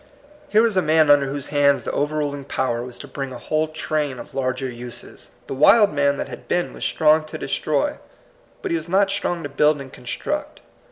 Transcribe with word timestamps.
Here 0.49 0.63
was 0.63 0.75
a 0.75 0.81
man 0.81 1.11
under 1.11 1.27
whose 1.27 1.49
hands 1.53 1.83
the 1.83 1.91
overruling 1.91 2.43
Power 2.45 2.81
was 2.81 2.97
to 2.97 3.07
bring 3.07 3.31
a 3.31 3.37
whole 3.37 3.67
train 3.67 4.17
of 4.17 4.33
larger 4.33 4.67
use& 4.67 5.29
The 5.45 5.53
wild 5.53 5.93
man 5.93 6.17
that 6.17 6.27
had 6.27 6.47
been 6.47 6.73
was 6.73 6.83
strong 6.83 7.23
to 7.25 7.37
destroy, 7.37 7.99
but 8.63 8.71
he 8.71 8.77
was 8.77 8.89
not 8.89 9.11
strong 9.11 9.43
to 9.43 9.47
build 9.49 9.79
and 9.79 9.93
con 9.93 10.05
struct. 10.05 10.61